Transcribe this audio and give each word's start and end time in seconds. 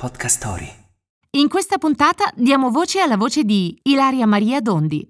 Podcast 0.00 0.38
Story. 0.38 0.66
In 1.32 1.50
questa 1.50 1.76
puntata 1.76 2.32
diamo 2.34 2.70
voce 2.70 3.00
alla 3.00 3.18
voce 3.18 3.44
di 3.44 3.78
Ilaria 3.82 4.24
Maria 4.24 4.62
Dondi. 4.62 5.06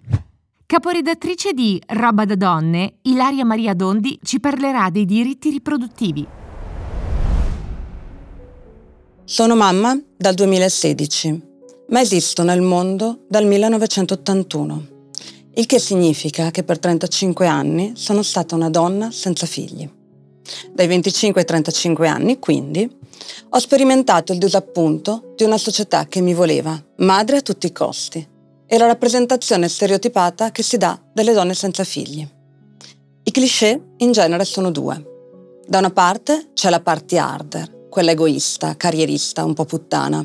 Caporedattrice 0.67 1.53
di 1.53 1.81
Roba 1.87 2.25
da 2.25 2.35
donne, 2.35 2.95
Ilaria 3.03 3.45
Maria 3.45 3.73
Dondi 3.75 4.19
ci 4.21 4.41
parlerà 4.41 4.91
dei 4.91 5.05
diritti 5.05 5.51
riproduttivi. 5.51 6.27
Sono 9.23 9.55
mamma 9.55 9.97
dal 10.17 10.35
2016, 10.35 11.43
ma 11.91 12.01
esisto 12.01 12.43
nel 12.43 12.61
mondo 12.61 13.27
dal 13.29 13.47
1981, 13.47 14.87
il 15.55 15.67
che 15.67 15.79
significa 15.79 16.51
che 16.51 16.65
per 16.65 16.81
35 16.81 17.47
anni 17.47 17.93
sono 17.95 18.25
stata 18.25 18.57
una 18.57 18.71
donna 18.71 19.13
senza 19.13 19.47
figli. 19.47 19.89
Dai 20.73 20.89
25 20.89 21.41
ai 21.43 21.47
35 21.47 22.09
anni, 22.09 22.41
quindi, 22.41 22.99
ho 23.51 23.59
sperimentato 23.59 24.33
il 24.33 24.39
disappunto 24.39 25.33
di 25.37 25.45
una 25.45 25.59
società 25.59 26.07
che 26.07 26.21
mi 26.21 26.35
voleva 26.35 26.81
madre 26.99 27.39
a 27.39 27.43
tutti 27.43 27.67
i 27.67 27.73
costi 27.73 28.27
e 28.67 28.79
la 28.79 28.87
rappresentazione 28.87 29.69
stereotipata 29.69 30.53
che 30.53 30.63
si 30.63 30.77
dà 30.77 31.01
delle 31.13 31.33
donne 31.33 31.55
senza 31.55 31.83
figli. 31.85 32.27
I 33.23 33.31
cliché 33.33 33.95
in 33.99 34.13
genere 34.13 34.45
sono 34.45 34.71
due. 34.71 35.05
Da 35.67 35.79
una 35.79 35.91
parte 35.91 36.51
c'è 36.55 36.71
la 36.71 36.81
party 36.81 37.17
harder, 37.17 37.87
quella 37.89 38.13
egoista, 38.13 38.77
carrierista, 38.77 39.45
un 39.45 39.55
po' 39.55 39.65
puttana. 39.65 40.25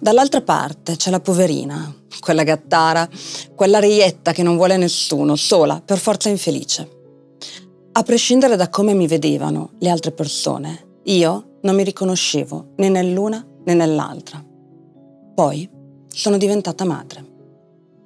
Dall'altra 0.00 0.42
parte 0.42 0.96
c'è 0.96 1.10
la 1.10 1.20
poverina, 1.20 1.94
quella 2.20 2.42
gattara, 2.42 3.08
quella 3.54 3.78
reietta 3.78 4.32
che 4.32 4.42
non 4.42 4.56
vuole 4.56 4.76
nessuno, 4.76 5.36
sola, 5.36 5.80
per 5.80 5.98
forza 5.98 6.28
infelice. 6.28 6.90
A 7.92 8.02
prescindere 8.02 8.56
da 8.56 8.68
come 8.68 8.94
mi 8.94 9.06
vedevano 9.06 9.70
le 9.78 9.88
altre 9.88 10.12
persone, 10.12 11.00
io 11.04 11.55
non 11.66 11.74
mi 11.74 11.82
riconoscevo 11.82 12.74
né 12.76 12.88
nell'una 12.88 13.44
né 13.64 13.74
nell'altra. 13.74 14.42
Poi 15.34 15.68
sono 16.06 16.36
diventata 16.38 16.84
madre 16.84 17.34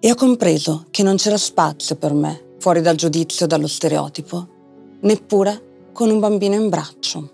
e 0.01 0.11
ho 0.11 0.15
compreso 0.15 0.87
che 0.91 1.03
non 1.03 1.17
c'era 1.17 1.37
spazio 1.37 1.97
per 1.97 2.15
me 2.15 2.55
fuori 2.59 2.81
dal 2.81 2.97
giudizio 2.97 3.47
dallo 3.47 3.67
stereotipo, 3.67 4.49
neppure 5.01 5.89
con 5.93 6.09
un 6.09 6.19
bambino 6.19 6.55
in 6.55 6.71
braccio. 6.71 7.31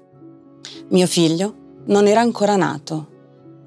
Mio 0.89 1.07
figlio 1.07 1.55
non 1.87 2.09
era 2.09 2.21
ancora 2.21 2.57
nato 2.57 3.15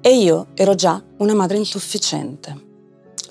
e 0.02 0.14
io 0.16 0.48
ero 0.54 0.74
già 0.74 1.02
una 1.16 1.34
madre 1.34 1.56
insufficiente. 1.56 2.68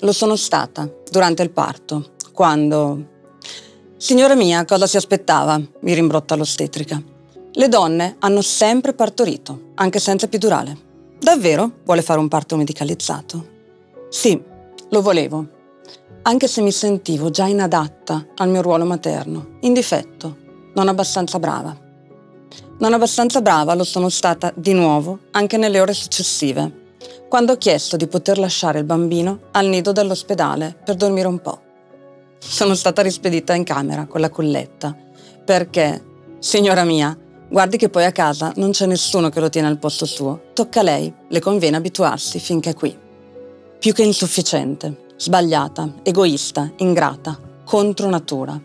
Lo 0.00 0.12
sono 0.12 0.34
stata 0.34 0.92
durante 1.08 1.44
il 1.44 1.50
parto, 1.50 2.14
quando... 2.32 3.18
Signora 3.96 4.34
mia, 4.34 4.64
cosa 4.64 4.88
si 4.88 4.96
aspettava? 4.96 5.56
mi 5.56 5.94
rimbrotta 5.94 6.34
l'ostetrica. 6.34 7.19
Le 7.52 7.68
donne 7.68 8.16
hanno 8.20 8.42
sempre 8.42 8.92
partorito, 8.92 9.72
anche 9.74 9.98
senza 9.98 10.26
epidurale. 10.26 10.76
Davvero 11.18 11.70
vuole 11.84 12.02
fare 12.02 12.20
un 12.20 12.28
parto 12.28 12.56
medicalizzato? 12.56 13.46
Sì, 14.08 14.40
lo 14.88 15.02
volevo, 15.02 15.46
anche 16.22 16.46
se 16.46 16.60
mi 16.60 16.70
sentivo 16.70 17.30
già 17.30 17.46
inadatta 17.46 18.26
al 18.36 18.50
mio 18.50 18.62
ruolo 18.62 18.84
materno, 18.84 19.56
in 19.60 19.72
difetto, 19.72 20.36
non 20.74 20.88
abbastanza 20.88 21.38
brava. 21.38 21.76
Non 22.78 22.92
abbastanza 22.92 23.40
brava 23.40 23.74
lo 23.74 23.84
sono 23.84 24.08
stata 24.08 24.52
di 24.54 24.72
nuovo 24.72 25.20
anche 25.32 25.56
nelle 25.56 25.80
ore 25.80 25.92
successive, 25.92 26.88
quando 27.28 27.52
ho 27.52 27.56
chiesto 27.56 27.96
di 27.96 28.06
poter 28.06 28.38
lasciare 28.38 28.78
il 28.78 28.84
bambino 28.84 29.40
al 29.52 29.66
nido 29.66 29.92
dell'ospedale 29.92 30.76
per 30.84 30.94
dormire 30.94 31.26
un 31.26 31.40
po'. 31.40 31.60
Sono 32.38 32.74
stata 32.74 33.02
rispedita 33.02 33.54
in 33.54 33.64
camera 33.64 34.06
con 34.06 34.20
la 34.20 34.30
culletta, 34.30 34.96
perché, 35.44 36.04
signora 36.38 36.84
mia, 36.84 37.16
Guardi 37.50 37.76
che 37.78 37.88
poi 37.88 38.04
a 38.04 38.12
casa 38.12 38.52
non 38.56 38.70
c'è 38.70 38.86
nessuno 38.86 39.28
che 39.28 39.40
lo 39.40 39.50
tiene 39.50 39.66
al 39.66 39.78
posto 39.78 40.06
suo. 40.06 40.40
Tocca 40.54 40.80
a 40.80 40.84
lei, 40.84 41.12
le 41.26 41.40
conviene 41.40 41.78
abituarsi 41.78 42.38
finché 42.38 42.70
è 42.70 42.74
qui. 42.74 42.96
Più 43.76 43.92
che 43.92 44.04
insufficiente, 44.04 45.06
sbagliata, 45.16 45.94
egoista, 46.04 46.70
ingrata, 46.76 47.36
contro 47.64 48.08
natura. 48.08 48.56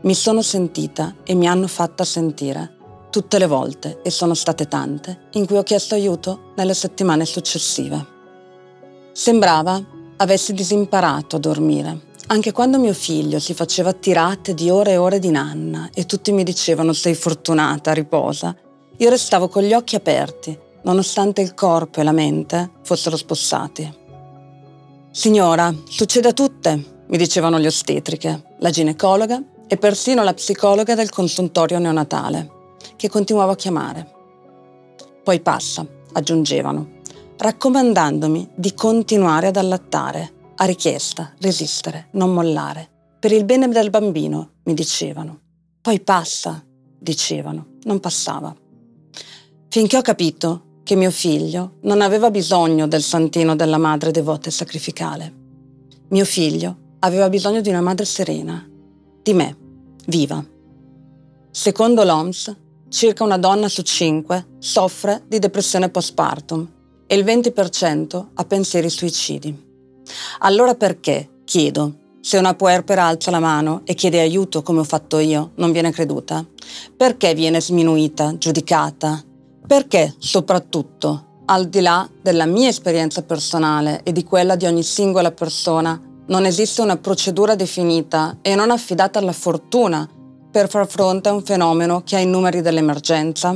Mi 0.00 0.14
sono 0.14 0.40
sentita 0.40 1.16
e 1.22 1.34
mi 1.34 1.46
hanno 1.46 1.66
fatta 1.66 2.02
sentire 2.04 2.76
tutte 3.10 3.38
le 3.38 3.46
volte, 3.46 4.00
e 4.02 4.10
sono 4.10 4.32
state 4.34 4.68
tante, 4.68 5.26
in 5.34 5.46
cui 5.46 5.58
ho 5.58 5.62
chiesto 5.62 5.94
aiuto 5.94 6.52
nelle 6.56 6.74
settimane 6.74 7.26
successive. 7.26 8.04
Sembrava 9.12 9.80
avessi 10.16 10.52
disimparato 10.52 11.36
a 11.36 11.38
dormire, 11.38 12.00
anche 12.26 12.52
quando 12.52 12.78
mio 12.78 12.94
figlio 12.94 13.38
si 13.38 13.52
faceva 13.52 13.92
tirate 13.92 14.54
di 14.54 14.70
ore 14.70 14.92
e 14.92 14.96
ore 14.96 15.18
di 15.18 15.30
nanna 15.30 15.90
e 15.92 16.06
tutti 16.06 16.32
mi 16.32 16.42
dicevano 16.42 16.92
sei 16.92 17.14
fortunata, 17.14 17.92
riposa, 17.92 18.56
io 18.96 19.10
restavo 19.10 19.48
con 19.48 19.62
gli 19.62 19.74
occhi 19.74 19.94
aperti, 19.94 20.58
nonostante 20.82 21.42
il 21.42 21.54
corpo 21.54 22.00
e 22.00 22.04
la 22.04 22.12
mente 22.12 22.70
fossero 22.82 23.16
spossati. 23.16 24.02
Signora, 25.10 25.74
succede 25.88 26.28
a 26.28 26.32
tutte, 26.32 27.02
mi 27.06 27.16
dicevano 27.18 27.58
le 27.58 27.66
ostetriche, 27.66 28.54
la 28.58 28.70
ginecologa 28.70 29.42
e 29.66 29.76
persino 29.76 30.22
la 30.22 30.34
psicologa 30.34 30.94
del 30.94 31.10
consultorio 31.10 31.78
neonatale, 31.78 32.50
che 32.96 33.08
continuavo 33.08 33.52
a 33.52 33.56
chiamare. 33.56 34.12
Poi 35.22 35.40
passa, 35.40 35.86
aggiungevano, 36.12 36.88
raccomandandomi 37.36 38.50
di 38.54 38.72
continuare 38.74 39.48
ad 39.48 39.56
allattare 39.56 40.32
a 40.56 40.64
richiesta, 40.64 41.32
resistere, 41.40 42.08
non 42.12 42.32
mollare. 42.32 42.88
Per 43.18 43.32
il 43.32 43.44
bene 43.44 43.68
del 43.68 43.90
bambino, 43.90 44.50
mi 44.64 44.74
dicevano. 44.74 45.40
Poi 45.80 46.00
passa, 46.00 46.64
dicevano. 46.98 47.66
Non 47.84 48.00
passava. 48.00 48.54
Finché 49.68 49.96
ho 49.96 50.02
capito 50.02 50.80
che 50.84 50.94
mio 50.94 51.10
figlio 51.10 51.78
non 51.82 52.00
aveva 52.00 52.30
bisogno 52.30 52.86
del 52.86 53.02
santino 53.02 53.56
della 53.56 53.78
madre 53.78 54.10
devota 54.10 54.48
e 54.48 54.52
sacrificale. 54.52 55.32
Mio 56.08 56.24
figlio 56.24 56.76
aveva 57.00 57.28
bisogno 57.28 57.60
di 57.60 57.70
una 57.70 57.80
madre 57.80 58.04
serena, 58.04 58.66
di 59.22 59.32
me, 59.32 59.56
viva. 60.06 60.44
Secondo 61.50 62.04
l'OMS, 62.04 62.56
circa 62.88 63.24
una 63.24 63.38
donna 63.38 63.68
su 63.68 63.82
cinque 63.82 64.56
soffre 64.58 65.24
di 65.26 65.38
depressione 65.38 65.88
postpartum 65.88 66.70
e 67.06 67.16
il 67.16 67.24
20% 67.24 68.26
ha 68.34 68.44
pensieri 68.44 68.88
suicidi. 68.88 69.63
Allora 70.40 70.74
perché, 70.74 71.40
chiedo, 71.44 71.94
se 72.20 72.38
una 72.38 72.54
puerpera 72.54 73.04
alza 73.04 73.30
la 73.30 73.38
mano 73.38 73.82
e 73.84 73.94
chiede 73.94 74.20
aiuto 74.20 74.62
come 74.62 74.80
ho 74.80 74.84
fatto 74.84 75.18
io, 75.18 75.50
non 75.56 75.72
viene 75.72 75.92
creduta? 75.92 76.44
Perché 76.96 77.34
viene 77.34 77.60
sminuita, 77.60 78.38
giudicata? 78.38 79.22
Perché, 79.66 80.14
soprattutto, 80.18 81.42
al 81.46 81.68
di 81.68 81.80
là 81.80 82.08
della 82.22 82.46
mia 82.46 82.68
esperienza 82.68 83.22
personale 83.22 84.00
e 84.04 84.12
di 84.12 84.24
quella 84.24 84.56
di 84.56 84.64
ogni 84.64 84.82
singola 84.82 85.32
persona, 85.32 86.00
non 86.26 86.46
esiste 86.46 86.80
una 86.80 86.96
procedura 86.96 87.54
definita 87.54 88.38
e 88.40 88.54
non 88.54 88.70
affidata 88.70 89.18
alla 89.18 89.32
fortuna 89.32 90.08
per 90.50 90.70
far 90.70 90.88
fronte 90.88 91.28
a 91.28 91.32
un 91.32 91.42
fenomeno 91.42 92.02
che 92.04 92.16
ha 92.16 92.20
i 92.20 92.26
numeri 92.26 92.62
dell'emergenza? 92.62 93.54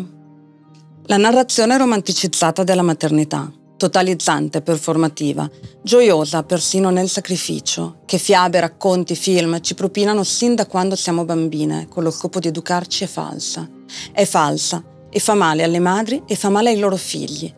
La 1.05 1.17
narrazione 1.17 1.79
romanticizzata 1.79 2.65
della 2.65 2.83
maternità 2.83 3.51
totalizzante, 3.79 4.61
performativa, 4.61 5.49
gioiosa 5.81 6.43
persino 6.43 6.91
nel 6.91 7.09
sacrificio, 7.09 8.01
che 8.05 8.19
fiabe, 8.19 8.61
racconti, 8.61 9.15
film 9.15 9.61
ci 9.63 9.75
propinano 9.75 10.25
sin 10.25 10.55
da 10.55 10.67
quando 10.67 10.97
siamo 10.97 11.25
bambine, 11.25 11.87
con 11.89 12.03
lo 12.03 12.11
scopo 12.11 12.41
di 12.41 12.49
educarci, 12.49 13.05
è 13.05 13.07
falsa. 13.07 13.67
È 14.13 14.27
falsa 14.27 14.85
e 15.09 15.19
fa 15.21 15.33
male 15.33 15.63
alle 15.63 15.79
madri 15.79 16.23
e 16.27 16.35
fa 16.35 16.51
male 16.51 16.69
ai 16.69 16.79
loro 16.79 16.97
figli. 16.97 17.51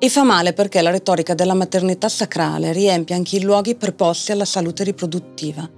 E 0.00 0.08
fa 0.08 0.24
male 0.24 0.52
perché 0.52 0.80
la 0.80 0.90
retorica 0.90 1.34
della 1.34 1.54
maternità 1.54 2.08
sacrale 2.08 2.72
riempie 2.72 3.14
anche 3.14 3.36
i 3.36 3.42
luoghi 3.42 3.76
preposti 3.76 4.32
alla 4.32 4.44
salute 4.44 4.84
riproduttiva, 4.84 5.68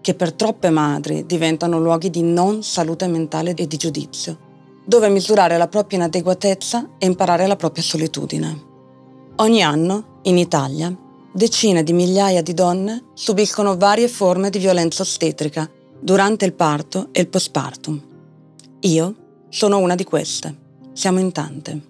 che 0.00 0.14
per 0.14 0.32
troppe 0.32 0.70
madri 0.70 1.24
diventano 1.24 1.78
luoghi 1.78 2.10
di 2.10 2.22
non 2.22 2.62
salute 2.62 3.06
mentale 3.06 3.54
e 3.54 3.66
di 3.66 3.76
giudizio, 3.76 4.38
dove 4.84 5.08
misurare 5.08 5.56
la 5.56 5.68
propria 5.68 5.98
inadeguatezza 5.98 6.96
e 6.98 7.06
imparare 7.06 7.46
la 7.46 7.56
propria 7.56 7.84
solitudine. 7.84 8.65
Ogni 9.38 9.62
anno, 9.62 10.20
in 10.22 10.38
Italia, 10.38 10.96
decine 11.30 11.82
di 11.82 11.92
migliaia 11.92 12.42
di 12.42 12.54
donne 12.54 13.10
subiscono 13.12 13.76
varie 13.76 14.08
forme 14.08 14.48
di 14.48 14.58
violenza 14.58 15.02
ostetrica 15.02 15.70
durante 16.00 16.46
il 16.46 16.54
parto 16.54 17.08
e 17.12 17.20
il 17.20 17.28
postpartum. 17.28 18.02
Io 18.80 19.14
sono 19.50 19.76
una 19.76 19.94
di 19.94 20.04
queste. 20.04 20.56
Siamo 20.94 21.18
in 21.18 21.32
tante. 21.32 21.80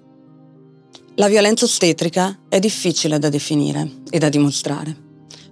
La 1.14 1.28
violenza 1.28 1.66
ostetrica 1.66 2.36
è 2.48 2.58
difficile 2.58 3.20
da 3.20 3.28
definire 3.28 3.88
e 4.10 4.18
da 4.18 4.28
dimostrare. 4.28 5.04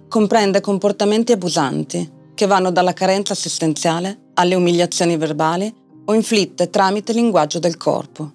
Comprende 0.09 0.59
comportamenti 0.59 1.31
abusanti 1.31 2.11
che 2.33 2.45
vanno 2.45 2.71
dalla 2.71 2.91
carenza 2.91 3.31
assistenziale 3.31 4.31
alle 4.33 4.55
umiliazioni 4.55 5.15
verbali 5.15 5.73
o 6.03 6.13
inflitte 6.13 6.69
tramite 6.69 7.13
linguaggio 7.13 7.59
del 7.59 7.77
corpo, 7.77 8.31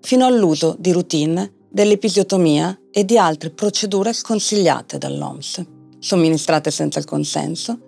fino 0.00 0.24
all'uso 0.24 0.74
di 0.78 0.92
routine 0.92 1.55
dell'episiotomia 1.68 2.78
e 2.90 3.04
di 3.04 3.18
altre 3.18 3.50
procedure 3.50 4.12
sconsigliate 4.12 4.98
dall'OMS, 4.98 5.64
somministrate 5.98 6.70
senza 6.70 6.98
il 6.98 7.04
consenso 7.04 7.78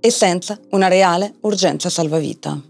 e 0.00 0.10
senza 0.10 0.58
una 0.70 0.88
reale 0.88 1.34
urgenza 1.40 1.88
salvavita. 1.88 2.60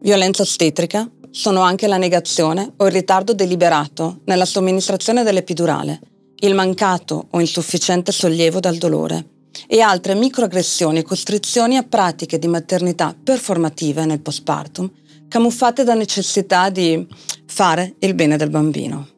Violenza 0.00 0.42
ostetrica 0.42 1.10
sono 1.30 1.60
anche 1.60 1.86
la 1.86 1.96
negazione 1.96 2.74
o 2.76 2.86
il 2.86 2.92
ritardo 2.92 3.32
deliberato 3.32 4.20
nella 4.24 4.44
somministrazione 4.44 5.22
dell'epidurale, 5.22 6.00
il 6.40 6.54
mancato 6.54 7.28
o 7.30 7.40
insufficiente 7.40 8.12
sollievo 8.12 8.60
dal 8.60 8.76
dolore 8.76 9.32
e 9.66 9.80
altre 9.80 10.14
microaggressioni 10.14 10.98
e 10.98 11.02
costrizioni 11.02 11.76
a 11.76 11.82
pratiche 11.82 12.38
di 12.38 12.48
maternità 12.48 13.16
performative 13.20 14.04
nel 14.04 14.20
postpartum, 14.20 14.90
camuffate 15.28 15.84
da 15.84 15.94
necessità 15.94 16.70
di 16.70 17.06
fare 17.46 17.94
il 18.00 18.14
bene 18.14 18.36
del 18.36 18.50
bambino. 18.50 19.13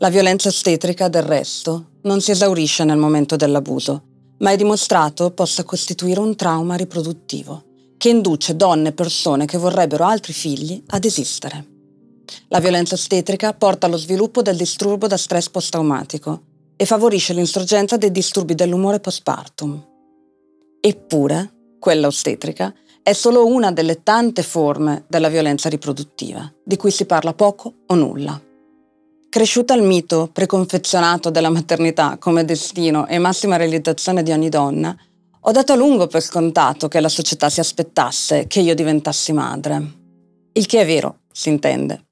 La 0.00 0.10
violenza 0.10 0.48
ostetrica, 0.48 1.08
del 1.08 1.24
resto, 1.24 1.90
non 2.02 2.20
si 2.20 2.30
esaurisce 2.30 2.84
nel 2.84 2.98
momento 2.98 3.34
dell'abuso, 3.34 4.02
ma 4.38 4.52
è 4.52 4.56
dimostrato 4.56 5.32
possa 5.32 5.64
costituire 5.64 6.20
un 6.20 6.36
trauma 6.36 6.76
riproduttivo 6.76 7.64
che 7.96 8.08
induce 8.08 8.54
donne 8.54 8.90
e 8.90 8.92
persone 8.92 9.44
che 9.44 9.58
vorrebbero 9.58 10.04
altri 10.04 10.32
figli 10.32 10.80
ad 10.86 11.04
esistere. 11.04 11.66
La 12.46 12.60
violenza 12.60 12.94
ostetrica 12.94 13.52
porta 13.54 13.86
allo 13.86 13.96
sviluppo 13.96 14.40
del 14.40 14.56
disturbo 14.56 15.08
da 15.08 15.16
stress 15.16 15.48
post-traumatico 15.48 16.42
e 16.76 16.86
favorisce 16.86 17.32
l'insorgenza 17.32 17.96
dei 17.96 18.12
disturbi 18.12 18.54
dell'umore 18.54 19.00
postpartum. 19.00 19.84
Eppure, 20.80 21.52
quella 21.80 22.06
ostetrica 22.06 22.72
è 23.02 23.12
solo 23.12 23.46
una 23.46 23.72
delle 23.72 24.04
tante 24.04 24.44
forme 24.44 25.06
della 25.08 25.28
violenza 25.28 25.68
riproduttiva, 25.68 26.48
di 26.64 26.76
cui 26.76 26.92
si 26.92 27.04
parla 27.04 27.34
poco 27.34 27.78
o 27.86 27.94
nulla. 27.96 28.40
Cresciuta 29.30 29.74
al 29.74 29.82
mito 29.82 30.30
preconfezionato 30.32 31.28
della 31.28 31.50
maternità 31.50 32.16
come 32.18 32.46
destino 32.46 33.06
e 33.06 33.18
massima 33.18 33.56
realizzazione 33.56 34.22
di 34.22 34.32
ogni 34.32 34.48
donna, 34.48 34.96
ho 35.38 35.50
dato 35.50 35.72
a 35.74 35.76
lungo 35.76 36.06
per 36.06 36.22
scontato 36.22 36.88
che 36.88 36.98
la 36.98 37.10
società 37.10 37.50
si 37.50 37.60
aspettasse 37.60 38.46
che 38.46 38.60
io 38.60 38.74
diventassi 38.74 39.34
madre. 39.34 39.96
Il 40.52 40.64
che 40.64 40.80
è 40.80 40.86
vero, 40.86 41.20
si 41.30 41.50
intende. 41.50 42.06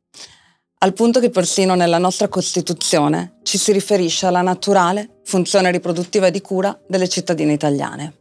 Al 0.78 0.92
punto 0.92 1.18
che 1.18 1.30
persino 1.30 1.74
nella 1.74 1.96
nostra 1.96 2.28
Costituzione 2.28 3.38
ci 3.44 3.56
si 3.56 3.72
riferisce 3.72 4.26
alla 4.26 4.42
naturale 4.42 5.20
funzione 5.24 5.70
riproduttiva 5.70 6.28
di 6.28 6.42
cura 6.42 6.78
delle 6.86 7.08
cittadine 7.08 7.54
italiane. 7.54 8.14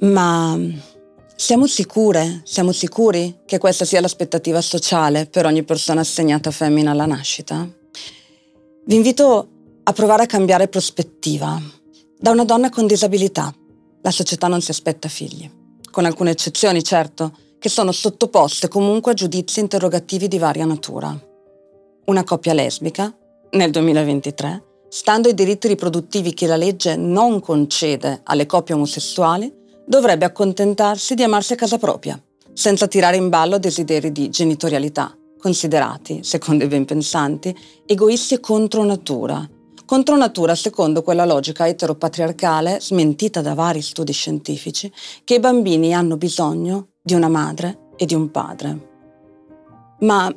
Ma 0.00 0.58
siamo 1.36 1.68
sicure, 1.68 2.40
siamo 2.42 2.72
sicuri 2.72 3.42
che 3.46 3.58
questa 3.58 3.84
sia 3.84 4.00
l'aspettativa 4.00 4.60
sociale 4.60 5.26
per 5.26 5.46
ogni 5.46 5.62
persona 5.62 6.00
assegnata 6.00 6.50
femmina 6.50 6.90
alla 6.90 7.06
nascita? 7.06 7.78
Vi 8.82 8.94
invito 8.94 9.48
a 9.82 9.92
provare 9.92 10.22
a 10.22 10.26
cambiare 10.26 10.66
prospettiva. 10.66 11.60
Da 12.18 12.30
una 12.30 12.44
donna 12.44 12.70
con 12.70 12.86
disabilità, 12.86 13.54
la 14.00 14.10
società 14.10 14.48
non 14.48 14.62
si 14.62 14.70
aspetta 14.70 15.06
figli, 15.08 15.48
con 15.90 16.06
alcune 16.06 16.30
eccezioni 16.30 16.82
certo, 16.82 17.36
che 17.58 17.68
sono 17.68 17.92
sottoposte 17.92 18.68
comunque 18.68 19.12
a 19.12 19.14
giudizi 19.14 19.60
interrogativi 19.60 20.28
di 20.28 20.38
varia 20.38 20.64
natura. 20.64 21.14
Una 22.06 22.24
coppia 22.24 22.54
lesbica, 22.54 23.14
nel 23.50 23.70
2023, 23.70 24.64
stando 24.88 25.28
ai 25.28 25.34
diritti 25.34 25.68
riproduttivi 25.68 26.32
che 26.32 26.46
la 26.46 26.56
legge 26.56 26.96
non 26.96 27.40
concede 27.40 28.20
alle 28.24 28.46
coppie 28.46 28.74
omosessuali, 28.74 29.52
dovrebbe 29.86 30.24
accontentarsi 30.24 31.14
di 31.14 31.22
amarsi 31.22 31.52
a 31.52 31.56
casa 31.56 31.76
propria, 31.76 32.20
senza 32.54 32.88
tirare 32.88 33.16
in 33.16 33.28
ballo 33.28 33.58
desideri 33.58 34.10
di 34.10 34.30
genitorialità, 34.30 35.14
considerati, 35.40 36.20
secondo 36.22 36.64
i 36.64 36.68
ben 36.68 36.84
pensanti, 36.84 37.56
egoisti 37.84 38.38
contro 38.38 38.84
natura. 38.84 39.48
Contro 39.84 40.16
natura 40.16 40.54
secondo 40.54 41.02
quella 41.02 41.24
logica 41.24 41.66
eteropatriarcale, 41.66 42.78
smentita 42.80 43.40
da 43.40 43.54
vari 43.54 43.82
studi 43.82 44.12
scientifici, 44.12 44.92
che 45.24 45.34
i 45.34 45.40
bambini 45.40 45.92
hanno 45.92 46.16
bisogno 46.16 46.90
di 47.02 47.14
una 47.14 47.28
madre 47.28 47.88
e 47.96 48.06
di 48.06 48.14
un 48.14 48.30
padre. 48.30 48.88
Ma 50.00 50.32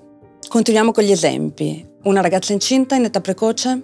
continuiamo 0.48 0.92
con 0.92 1.04
gli 1.04 1.12
esempi. 1.12 1.88
Una 2.06 2.22
ragazza 2.22 2.52
incinta 2.52 2.96
in 2.96 3.04
età 3.04 3.22
precoce? 3.22 3.80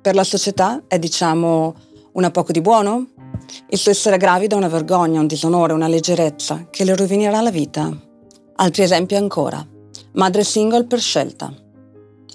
Per 0.00 0.14
la 0.14 0.24
società 0.24 0.84
è, 0.88 0.98
diciamo, 0.98 1.74
una 2.12 2.30
poco 2.30 2.52
di 2.52 2.62
buono? 2.62 3.08
Il 3.68 3.78
suo 3.78 3.90
essere 3.90 4.16
gravida 4.16 4.54
è 4.54 4.58
una 4.58 4.68
vergogna, 4.68 5.20
un 5.20 5.26
disonore, 5.26 5.74
una 5.74 5.88
leggerezza 5.88 6.68
che 6.70 6.84
le 6.84 6.96
rovinerà 6.96 7.42
la 7.42 7.50
vita. 7.50 7.94
Altri 8.56 8.82
esempi 8.82 9.14
ancora. 9.14 9.75
Madre 10.16 10.44
single 10.44 10.86
per 10.86 10.98
scelta. 10.98 11.52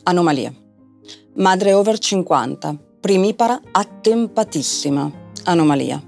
Anomalie. 0.04 0.56
Madre 1.38 1.74
over 1.74 1.98
50. 1.98 2.78
Primipara 3.00 3.60
attempatissima. 3.72 5.12
Anomalia. 5.45 6.00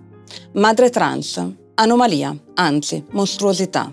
Madre 0.51 0.91
trans. 0.91 1.43
Anomalia, 1.73 2.37
anzi, 2.53 3.03
mostruosità. 3.13 3.91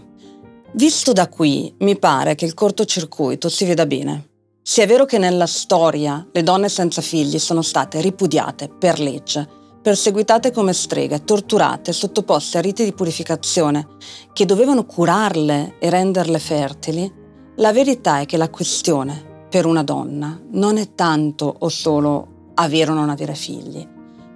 Visto 0.73 1.13
da 1.13 1.31
qui, 1.31 1.75
mi 1.79 1.99
pare 1.99 2.35
che 2.35 2.45
il 2.45 2.53
cortocircuito 2.53 3.49
si 3.49 3.65
veda 3.65 3.87
bene. 3.87 4.29
Se 4.61 4.83
è 4.83 4.87
vero 4.87 5.07
che 5.07 5.17
nella 5.17 5.47
storia 5.47 6.29
le 6.31 6.43
donne 6.43 6.69
senza 6.69 7.01
figli 7.01 7.39
sono 7.39 7.63
state 7.63 8.03
ripudiate 8.03 8.69
per 8.69 9.01
legge, 9.01 9.49
perseguitate 9.81 10.53
come 10.53 10.75
streghe, 10.75 11.25
torturate, 11.25 11.95
sottoposte 11.95 12.59
a 12.59 12.61
riti 12.61 12.85
di 12.85 12.93
purificazione 12.93 13.87
che 14.35 14.45
dovevano 14.45 14.85
curarle 14.85 15.77
e 15.79 15.89
renderle 15.89 16.39
fertili, 16.39 17.20
la 17.57 17.73
verità 17.73 18.21
è 18.21 18.27
che 18.27 18.37
la 18.37 18.49
questione 18.49 19.47
per 19.51 19.67
una 19.67 19.83
donna 19.83 20.41
non 20.53 20.79
è 20.79 20.95
tanto 20.95 21.55
o 21.59 21.69
solo 21.69 22.53
avere 22.55 22.91
o 22.91 22.95
non 22.95 23.11
avere 23.11 23.35
figli, 23.35 23.87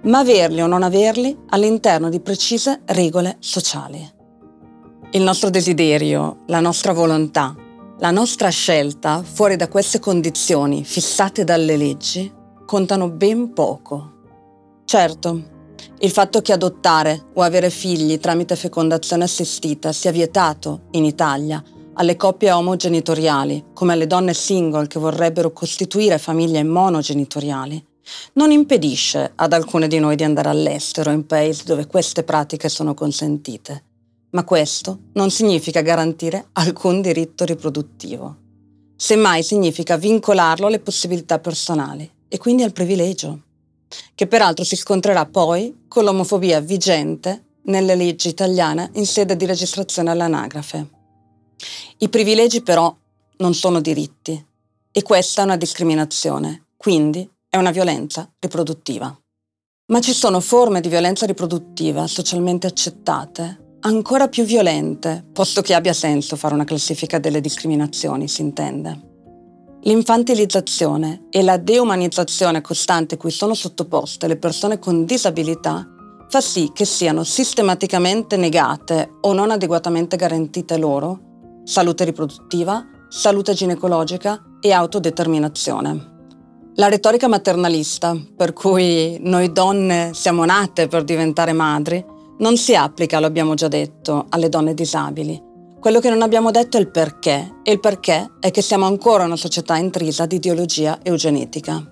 ma 0.03 0.19
averli 0.19 0.61
o 0.61 0.67
non 0.67 0.83
averli 0.83 1.35
all'interno 1.49 2.09
di 2.09 2.19
precise 2.19 2.81
regole 2.85 3.37
sociali. 3.39 4.13
Il 5.11 5.23
nostro 5.23 5.49
desiderio, 5.49 6.39
la 6.47 6.59
nostra 6.59 6.91
volontà, 6.91 7.55
la 7.99 8.11
nostra 8.11 8.49
scelta 8.49 9.23
fuori 9.23 9.55
da 9.55 9.69
queste 9.69 9.99
condizioni 9.99 10.83
fissate 10.83 11.45
dalle 11.45 11.77
leggi 11.77 12.31
contano 12.65 13.09
ben 13.09 13.53
poco. 13.53 14.11
Certo, 14.83 15.53
il 15.99 16.11
fatto 16.11 16.41
che 16.41 16.51
adottare 16.51 17.27
o 17.33 17.41
avere 17.41 17.69
figli 17.69 18.19
tramite 18.19 18.57
fecondazione 18.57 19.23
assistita 19.23 19.93
sia 19.93 20.11
vietato 20.11 20.81
in 20.91 21.05
Italia 21.05 21.63
alle 21.95 22.15
coppie 22.15 22.51
omogenitoriali, 22.51 23.65
come 23.73 23.93
alle 23.93 24.07
donne 24.07 24.33
single 24.33 24.87
che 24.87 24.99
vorrebbero 24.99 25.51
costituire 25.51 26.17
famiglie 26.17 26.63
monogenitoriali, 26.63 27.83
non 28.33 28.51
impedisce 28.51 29.31
ad 29.35 29.53
alcune 29.53 29.87
di 29.87 29.99
noi 29.99 30.15
di 30.15 30.23
andare 30.23 30.49
all'estero 30.49 31.11
in 31.11 31.25
paesi 31.25 31.63
dove 31.65 31.87
queste 31.87 32.23
pratiche 32.23 32.69
sono 32.69 32.93
consentite. 32.93 33.83
Ma 34.31 34.43
questo 34.43 34.99
non 35.13 35.31
significa 35.31 35.81
garantire 35.81 36.47
alcun 36.53 37.01
diritto 37.01 37.45
riproduttivo. 37.45 38.37
Semmai 38.97 39.43
significa 39.43 39.97
vincolarlo 39.97 40.67
alle 40.67 40.79
possibilità 40.79 41.39
personali 41.39 42.09
e 42.27 42.37
quindi 42.37 42.63
al 42.63 42.73
privilegio, 42.73 43.39
che 44.13 44.27
peraltro 44.27 44.63
si 44.65 44.75
scontrerà 44.75 45.25
poi 45.25 45.85
con 45.87 46.03
l'omofobia 46.03 46.59
vigente 46.59 47.43
nelle 47.63 47.95
leggi 47.95 48.27
italiane 48.27 48.89
in 48.93 49.05
sede 49.05 49.35
di 49.35 49.45
registrazione 49.45 50.11
all'anagrafe. 50.11 50.94
I 51.99 52.09
privilegi 52.09 52.61
però 52.61 52.95
non 53.37 53.53
sono 53.53 53.81
diritti 53.81 54.45
e 54.91 55.03
questa 55.03 55.41
è 55.41 55.45
una 55.45 55.57
discriminazione, 55.57 56.67
quindi 56.77 57.29
è 57.49 57.57
una 57.57 57.71
violenza 57.71 58.29
riproduttiva. 58.39 59.17
Ma 59.87 60.01
ci 60.01 60.13
sono 60.13 60.39
forme 60.39 60.81
di 60.81 60.89
violenza 60.89 61.25
riproduttiva 61.25 62.07
socialmente 62.07 62.67
accettate 62.67 63.77
ancora 63.81 64.27
più 64.27 64.43
violente, 64.43 65.23
posto 65.31 65.61
che 65.61 65.73
abbia 65.73 65.93
senso 65.93 66.35
fare 66.35 66.55
una 66.55 66.63
classifica 66.63 67.19
delle 67.19 67.39
discriminazioni, 67.39 68.27
si 68.27 68.41
intende. 68.41 69.13
L'infantilizzazione 69.81 71.27
e 71.29 71.43
la 71.43 71.57
deumanizzazione 71.57 72.61
costante 72.61 73.17
cui 73.17 73.29
sono 73.29 73.53
sottoposte 73.53 74.27
le 74.27 74.37
persone 74.37 74.79
con 74.79 75.05
disabilità 75.05 75.87
fa 76.27 76.41
sì 76.41 76.71
che 76.73 76.85
siano 76.85 77.23
sistematicamente 77.23 78.35
negate 78.35 79.17
o 79.21 79.33
non 79.33 79.51
adeguatamente 79.51 80.15
garantite 80.15 80.77
loro 80.77 81.24
salute 81.65 82.03
riproduttiva, 82.03 82.85
salute 83.09 83.53
ginecologica 83.53 84.39
e 84.59 84.71
autodeterminazione. 84.71 86.13
La 86.75 86.89
retorica 86.89 87.27
maternalista, 87.27 88.15
per 88.35 88.53
cui 88.53 89.17
noi 89.21 89.51
donne 89.51 90.11
siamo 90.13 90.45
nate 90.45 90.87
per 90.87 91.03
diventare 91.03 91.53
madri, 91.53 92.05
non 92.37 92.55
si 92.57 92.75
applica, 92.75 93.19
lo 93.19 93.25
abbiamo 93.25 93.55
già 93.55 93.67
detto, 93.67 94.27
alle 94.29 94.49
donne 94.49 94.73
disabili. 94.75 95.41
Quello 95.79 95.99
che 95.99 96.09
non 96.09 96.21
abbiamo 96.21 96.51
detto 96.51 96.77
è 96.77 96.81
il 96.81 96.91
perché, 96.91 97.59
e 97.63 97.71
il 97.71 97.79
perché 97.79 98.33
è 98.39 98.51
che 98.51 98.61
siamo 98.61 98.85
ancora 98.85 99.23
una 99.23 99.35
società 99.35 99.75
intrisa 99.77 100.25
di 100.25 100.35
ideologia 100.35 100.99
eugenetica. 101.01 101.83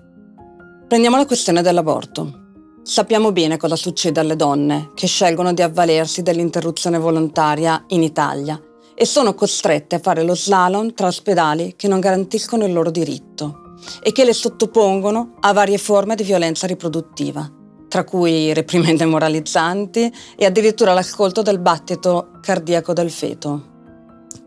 Prendiamo 0.86 1.16
la 1.16 1.26
questione 1.26 1.62
dell'aborto. 1.62 2.42
Sappiamo 2.82 3.32
bene 3.32 3.56
cosa 3.56 3.76
succede 3.76 4.20
alle 4.20 4.36
donne 4.36 4.90
che 4.94 5.06
scelgono 5.08 5.52
di 5.52 5.62
avvalersi 5.62 6.22
dell'interruzione 6.22 6.98
volontaria 6.98 7.82
in 7.88 8.02
Italia 8.02 8.60
e 8.94 9.04
sono 9.06 9.34
costrette 9.34 9.96
a 9.96 10.00
fare 10.00 10.22
lo 10.22 10.34
slalom 10.34 10.94
tra 10.94 11.08
ospedali 11.08 11.74
che 11.76 11.88
non 11.88 12.00
garantiscono 12.00 12.64
il 12.64 12.72
loro 12.72 12.90
diritto 12.90 13.76
e 14.02 14.12
che 14.12 14.24
le 14.24 14.32
sottopongono 14.32 15.34
a 15.40 15.52
varie 15.52 15.78
forme 15.78 16.14
di 16.14 16.22
violenza 16.22 16.66
riproduttiva, 16.66 17.50
tra 17.88 18.04
cui 18.04 18.52
reprimende 18.54 19.04
moralizzanti 19.04 20.12
e 20.36 20.44
addirittura 20.44 20.92
l'ascolto 20.92 21.42
del 21.42 21.58
battito 21.58 22.30
cardiaco 22.40 22.92
del 22.92 23.10
feto. 23.10 23.72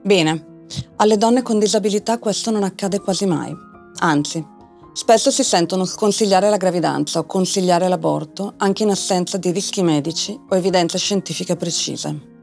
Bene, 0.01 0.55
Alle 0.97 1.17
donne 1.17 1.41
con 1.41 1.59
disabilità 1.59 2.19
questo 2.19 2.51
non 2.51 2.63
accade 2.63 2.99
quasi 2.99 3.25
mai. 3.25 3.55
Anzi, 3.99 4.45
spesso 4.93 5.31
si 5.31 5.43
sentono 5.43 5.85
sconsigliare 5.85 6.49
la 6.49 6.57
gravidanza 6.57 7.19
o 7.19 7.25
consigliare 7.25 7.87
l'aborto 7.87 8.53
anche 8.57 8.83
in 8.83 8.89
assenza 8.89 9.37
di 9.37 9.51
rischi 9.51 9.81
medici 9.81 10.37
o 10.49 10.55
evidenze 10.55 10.97
scientifiche 10.97 11.55
precise. 11.55 12.36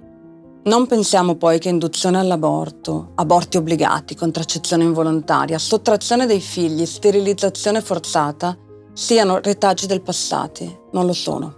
Non 0.67 0.87
pensiamo 0.87 1.35
poi 1.35 1.59
che 1.59 1.69
induzione 1.69 2.19
all'aborto, 2.19 3.11
aborti 3.17 3.59
obbligati, 3.59 4.15
contraccezione 4.15 4.83
involontaria, 4.83 5.59
sottrazione 5.59 6.25
dei 6.25 6.41
figli, 6.41 6.87
sterilizzazione 6.87 7.83
forzata 7.83 8.57
siano 8.95 9.41
retaggi 9.41 9.87
del 9.87 10.01
passato. 10.01 10.89
Non 10.93 11.05
lo 11.05 11.13
sono. 11.13 11.57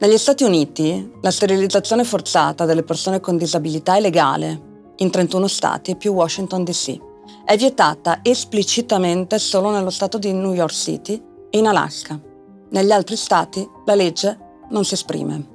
Negli 0.00 0.18
Stati 0.18 0.44
Uniti 0.44 1.12
la 1.22 1.30
sterilizzazione 1.30 2.04
forzata 2.04 2.66
delle 2.66 2.82
persone 2.82 3.20
con 3.20 3.38
disabilità 3.38 3.96
è 3.96 4.00
legale 4.02 4.92
in 4.96 5.10
31 5.10 5.46
stati 5.46 5.96
più 5.96 6.12
Washington 6.12 6.62
DC. 6.62 6.98
È 7.46 7.56
vietata 7.56 8.18
esplicitamente 8.20 9.38
solo 9.38 9.70
nello 9.70 9.88
stato 9.88 10.18
di 10.18 10.30
New 10.30 10.52
York 10.52 10.74
City 10.74 11.14
e 11.48 11.56
in 11.56 11.66
Alaska. 11.66 12.20
Negli 12.68 12.90
altri 12.90 13.16
stati 13.16 13.66
la 13.86 13.94
legge 13.94 14.38
non 14.68 14.84
si 14.84 14.92
esprime. 14.92 15.48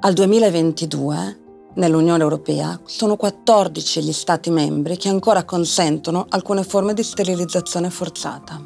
Al 0.00 0.14
2022 0.14 1.46
nell'Unione 1.78 2.22
Europea 2.22 2.78
sono 2.84 3.16
14 3.16 4.02
gli 4.02 4.12
Stati 4.12 4.50
membri 4.50 4.96
che 4.96 5.08
ancora 5.08 5.44
consentono 5.44 6.26
alcune 6.28 6.64
forme 6.64 6.92
di 6.92 7.02
sterilizzazione 7.02 7.88
forzata. 7.88 8.60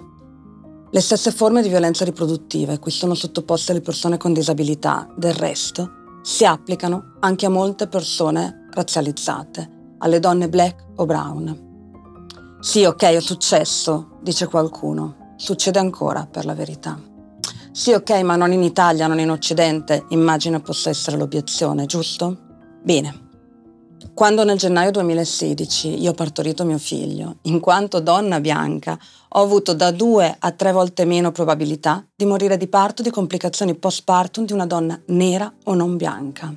Le 0.91 1.01
stesse 1.01 1.31
forme 1.31 1.63
di 1.63 1.69
violenza 1.69 2.05
riproduttiva 2.05 2.75
a 2.75 2.79
cui 2.79 2.91
sono 2.91 3.15
sottoposte 3.15 3.73
le 3.73 3.81
persone 3.81 4.17
con 4.17 4.33
disabilità, 4.33 5.09
del 5.17 5.35
resto, 5.35 6.21
si 6.23 6.45
applicano 6.45 7.17
anche 7.21 7.47
a 7.47 7.51
molte 7.51 7.87
persone 7.87 8.69
razzializzate, 8.71 9.97
alle 9.99 10.19
donne 10.19 10.49
black 10.49 10.85
o 10.97 11.07
brown. 11.07 11.71
Sì, 12.61 12.85
ok, 12.85 13.03
è 13.03 13.21
successo, 13.21 14.19
dice 14.23 14.47
qualcuno. 14.47 15.35
Succede 15.37 15.79
ancora, 15.79 16.27
per 16.31 16.45
la 16.45 16.55
verità. 16.55 16.99
Sì, 17.73 17.93
ok, 17.93 18.11
ma 18.21 18.37
non 18.37 18.53
in 18.53 18.63
Italia, 18.63 19.07
non 19.07 19.19
in 19.19 19.31
Occidente, 19.31 20.05
immagino 20.11 20.61
possa 20.61 20.91
essere 20.91 21.17
l'obiezione, 21.17 21.87
giusto? 21.87 22.42
Bene. 22.85 23.31
Quando 24.13 24.43
nel 24.43 24.59
gennaio 24.59 24.91
2016 24.91 26.03
io 26.03 26.11
ho 26.11 26.15
partorito 26.15 26.65
mio 26.65 26.79
figlio, 26.79 27.37
in 27.43 27.61
quanto 27.61 28.01
donna 28.01 28.41
bianca, 28.41 28.99
ho 29.29 29.41
avuto 29.41 29.73
da 29.73 29.93
due 29.93 30.35
a 30.37 30.51
tre 30.51 30.73
volte 30.73 31.05
meno 31.05 31.31
probabilità 31.31 32.05
di 32.15 32.27
morire 32.27 32.57
di 32.57 32.67
parto 32.67 33.03
di 33.03 33.11
complicazioni 33.11 33.77
postpartum 33.77 34.45
di 34.45 34.53
una 34.53 34.67
donna 34.67 35.01
nera 35.07 35.53
o 35.65 35.75
non 35.75 35.97
bianca. 35.97 36.53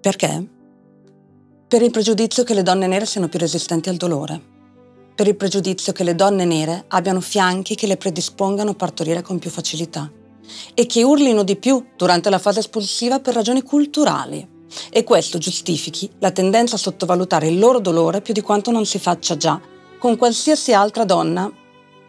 Perché? 0.00 0.48
Per 1.66 1.80
il 1.80 1.90
pregiudizio 1.90 2.44
che 2.44 2.52
le 2.52 2.62
donne 2.62 2.86
nere 2.86 3.06
siano 3.06 3.28
più 3.28 3.38
resistenti 3.38 3.88
al 3.88 3.96
dolore. 3.96 4.38
Per 5.14 5.26
il 5.26 5.36
pregiudizio 5.36 5.94
che 5.94 6.04
le 6.04 6.14
donne 6.14 6.44
nere 6.44 6.84
abbiano 6.88 7.20
fianchi 7.20 7.76
che 7.76 7.86
le 7.86 7.96
predispongano 7.96 8.72
a 8.72 8.74
partorire 8.74 9.22
con 9.22 9.38
più 9.38 9.48
facilità 9.48 10.10
e 10.74 10.84
che 10.84 11.02
urlino 11.02 11.42
di 11.42 11.56
più 11.56 11.82
durante 11.96 12.28
la 12.28 12.38
fase 12.38 12.58
espulsiva 12.58 13.20
per 13.20 13.32
ragioni 13.32 13.62
culturali 13.62 14.52
e 14.90 15.04
questo 15.04 15.38
giustifichi 15.38 16.10
la 16.18 16.30
tendenza 16.30 16.76
a 16.76 16.78
sottovalutare 16.78 17.48
il 17.48 17.58
loro 17.58 17.80
dolore 17.80 18.20
più 18.20 18.32
di 18.34 18.40
quanto 18.40 18.70
non 18.70 18.86
si 18.86 18.98
faccia 18.98 19.36
già 19.36 19.60
con 19.98 20.16
qualsiasi 20.16 20.72
altra 20.72 21.04
donna 21.04 21.50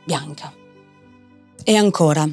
bianca. 0.03 0.53
E 1.63 1.75
ancora, 1.75 2.29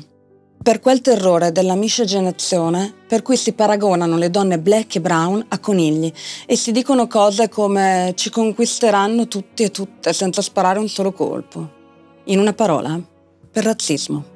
per 0.62 0.80
quel 0.80 1.00
terrore 1.00 1.52
della 1.52 1.74
miscegenazione 1.74 2.94
per 3.06 3.22
cui 3.22 3.36
si 3.36 3.52
paragonano 3.52 4.16
le 4.16 4.30
donne 4.30 4.58
black 4.58 4.96
e 4.96 5.00
brown 5.00 5.44
a 5.48 5.58
conigli 5.58 6.12
e 6.46 6.56
si 6.56 6.70
dicono 6.70 7.06
cose 7.06 7.48
come 7.48 8.12
ci 8.16 8.30
conquisteranno 8.30 9.26
tutti 9.26 9.64
e 9.64 9.70
tutte 9.70 10.12
senza 10.12 10.40
sparare 10.40 10.78
un 10.78 10.88
solo 10.88 11.12
colpo. 11.12 11.80
In 12.24 12.38
una 12.38 12.52
parola, 12.52 13.00
per 13.50 13.64
razzismo. 13.64 14.31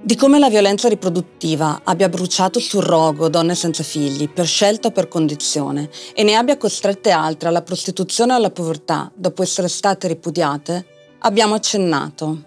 Di 0.00 0.14
come 0.14 0.38
la 0.38 0.48
violenza 0.48 0.88
riproduttiva 0.88 1.80
abbia 1.82 2.08
bruciato 2.08 2.60
sul 2.60 2.84
rogo 2.84 3.28
donne 3.28 3.56
senza 3.56 3.82
figli, 3.82 4.30
per 4.30 4.46
scelta 4.46 4.88
o 4.88 4.90
per 4.92 5.08
condizione, 5.08 5.90
e 6.14 6.22
ne 6.22 6.34
abbia 6.34 6.56
costrette 6.56 7.10
altre 7.10 7.48
alla 7.48 7.62
prostituzione 7.62 8.32
e 8.32 8.36
alla 8.36 8.50
povertà 8.50 9.10
dopo 9.12 9.42
essere 9.42 9.66
state 9.66 10.06
ripudiate, 10.06 10.86
abbiamo 11.20 11.56
accennato. 11.56 12.44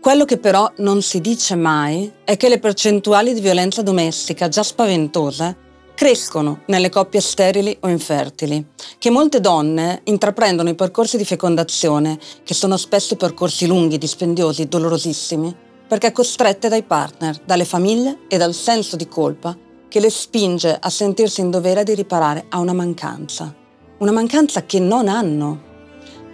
Quello 0.00 0.24
che 0.24 0.38
però 0.38 0.70
non 0.76 1.02
si 1.02 1.20
dice 1.20 1.56
mai 1.56 2.10
è 2.22 2.36
che 2.36 2.48
le 2.48 2.60
percentuali 2.60 3.34
di 3.34 3.40
violenza 3.40 3.82
domestica 3.82 4.46
già 4.46 4.62
spaventose 4.62 5.64
crescono 5.96 6.60
nelle 6.66 6.90
coppie 6.90 7.20
sterili 7.20 7.76
o 7.80 7.88
infertili, 7.88 8.64
che 8.98 9.10
molte 9.10 9.40
donne 9.40 10.02
intraprendono 10.04 10.68
i 10.68 10.74
percorsi 10.76 11.16
di 11.16 11.24
fecondazione, 11.24 12.18
che 12.44 12.54
sono 12.54 12.76
spesso 12.76 13.16
percorsi 13.16 13.66
lunghi, 13.66 13.98
dispendiosi, 13.98 14.68
dolorosissimi, 14.68 15.64
perché 15.88 16.12
costrette 16.12 16.68
dai 16.68 16.82
partner, 16.82 17.40
dalle 17.44 17.64
famiglie 17.64 18.20
e 18.28 18.36
dal 18.36 18.54
senso 18.54 18.96
di 18.96 19.08
colpa 19.08 19.56
che 19.88 20.00
le 20.00 20.10
spinge 20.10 20.76
a 20.78 20.90
sentirsi 20.90 21.40
in 21.40 21.50
dovere 21.50 21.84
di 21.84 21.94
riparare 21.94 22.46
a 22.48 22.58
una 22.58 22.72
mancanza. 22.72 23.54
Una 23.98 24.12
mancanza 24.12 24.64
che 24.64 24.78
non 24.78 25.08
hanno. 25.08 25.62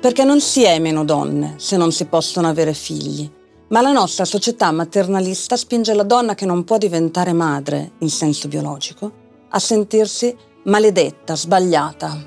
Perché 0.00 0.24
non 0.24 0.40
si 0.40 0.62
è 0.62 0.78
meno 0.78 1.04
donne 1.04 1.54
se 1.58 1.76
non 1.76 1.92
si 1.92 2.06
possono 2.06 2.48
avere 2.48 2.74
figli. 2.74 3.30
Ma 3.68 3.80
la 3.80 3.92
nostra 3.92 4.24
società 4.24 4.70
maternalista 4.72 5.56
spinge 5.56 5.94
la 5.94 6.02
donna 6.02 6.34
che 6.34 6.44
non 6.44 6.64
può 6.64 6.76
diventare 6.76 7.32
madre 7.32 7.92
in 7.98 8.10
senso 8.10 8.48
biologico 8.48 9.20
a 9.48 9.58
sentirsi 9.58 10.34
maledetta, 10.64 11.36
sbagliata, 11.36 12.24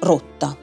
rotta. 0.00 0.56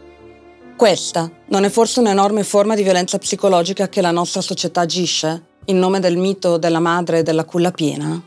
Questa 0.76 1.30
non 1.48 1.64
è 1.66 1.70
forse 1.70 2.00
un'enorme 2.00 2.44
forma 2.44 2.76
di 2.76 2.84
violenza 2.84 3.18
psicologica 3.18 3.90
che 3.90 4.02
la 4.02 4.12
nostra 4.12 4.42
società 4.42 4.82
agisce? 4.82 5.49
In 5.70 5.78
nome 5.78 6.00
del 6.00 6.18
mito 6.18 6.58
della 6.58 6.80
madre 6.80 7.22
della 7.22 7.46
culla 7.46 7.72
piena? 7.72 8.22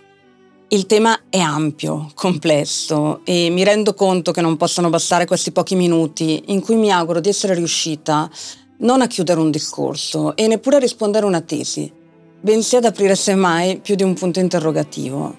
Il 0.69 0.87
tema 0.87 1.25
è 1.29 1.39
ampio, 1.39 2.11
complesso 2.15 3.21
e 3.25 3.51
mi 3.51 3.65
rendo 3.65 3.95
conto 3.95 4.31
che 4.31 4.41
non 4.41 4.57
possono 4.57 4.89
bastare 4.89 5.27
questi 5.27 5.51
pochi 5.51 5.75
minuti 5.75 6.45
in 6.47 6.61
cui 6.61 6.77
mi 6.77 6.91
auguro 6.91 7.21
di 7.21 7.29
essere 7.29 7.55
riuscita 7.55 8.31
non 8.79 9.03
a 9.03 9.07
chiudere 9.07 9.41
un 9.41 9.51
discorso 9.51 10.35
e 10.37 10.47
neppure 10.47 10.77
a 10.77 10.79
rispondere 10.79 11.25
a 11.25 11.29
una 11.29 11.41
tesi, 11.41 11.93
bensì 12.41 12.77
ad 12.77 12.85
aprire 12.85 13.17
semmai 13.17 13.81
più 13.81 13.97
di 13.97 14.05
un 14.05 14.15
punto 14.15 14.39
interrogativo. 14.39 15.37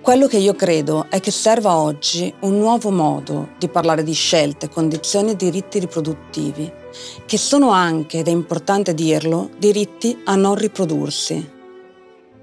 Quello 0.00 0.26
che 0.26 0.38
io 0.38 0.54
credo 0.54 1.06
è 1.10 1.20
che 1.20 1.30
serva 1.30 1.76
oggi 1.76 2.32
un 2.40 2.58
nuovo 2.58 2.90
modo 2.90 3.50
di 3.58 3.68
parlare 3.68 4.02
di 4.02 4.14
scelte, 4.14 4.70
condizioni 4.70 5.32
e 5.32 5.36
diritti 5.36 5.78
riproduttivi 5.80 6.84
che 7.26 7.38
sono 7.38 7.70
anche, 7.70 8.18
ed 8.18 8.28
è 8.28 8.30
importante 8.30 8.94
dirlo, 8.94 9.50
diritti 9.58 10.20
a 10.24 10.34
non 10.34 10.54
riprodursi. 10.54 11.54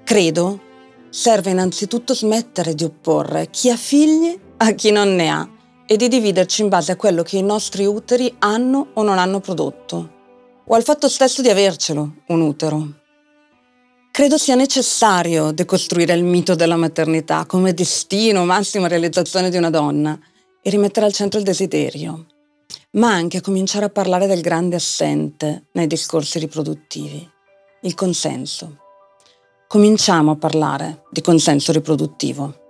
Credo 0.04 0.60
serve 1.10 1.52
innanzitutto 1.52 2.14
smettere 2.14 2.74
di 2.74 2.84
opporre 2.84 3.50
chi 3.50 3.70
ha 3.70 3.78
figli 3.78 4.38
a 4.58 4.72
chi 4.72 4.92
non 4.92 5.16
ne 5.16 5.30
ha 5.30 5.48
e 5.86 5.96
di 5.96 6.08
dividerci 6.08 6.62
in 6.62 6.70
base 6.70 6.92
a 6.92 6.96
quello 6.96 7.24
che 7.24 7.38
i 7.38 7.44
nostri 7.44 7.86
uteri 7.86 8.34
hanno 8.40 8.88
o 8.94 9.04
non 9.04 9.18
hanno 9.18 9.40
prodotto, 9.40 10.12
o 10.66 10.76
al 10.76 10.84
fatto 10.84 11.08
stesso 11.08 11.42
di 11.42 11.50
avercelo, 11.50 12.14
un 12.28 12.42
utero. 12.42 12.88
Credo 14.12 14.38
sia 14.38 14.56
necessario 14.56 15.52
decostruire 15.52 16.14
il 16.14 16.24
mito 16.24 16.56
della 16.56 16.76
maternità 16.76 17.46
come 17.46 17.74
destino, 17.74 18.46
massima 18.46 18.88
realizzazione 18.88 19.50
di 19.50 19.58
una 19.58 19.70
donna 19.70 20.18
e 20.62 20.70
rimettere 20.70 21.06
al 21.06 21.14
centro 21.14 21.40
il 21.40 21.46
desiderio, 21.46 22.28
ma 22.92 23.12
anche 23.12 23.38
a 23.38 23.42
cominciare 23.42 23.86
a 23.86 23.90
parlare 23.90 24.28
del 24.28 24.42
grande 24.42 24.76
assente 24.76 25.66
nei 25.74 25.88
discorsi 25.88 26.40
riproduttivi, 26.40 27.30
il 27.82 27.94
consenso. 27.96 28.78
Cominciamo 29.68 30.32
a 30.32 30.36
parlare 30.36 31.04
di 31.12 31.22
consenso 31.22 31.72
riproduttivo. 31.72 32.63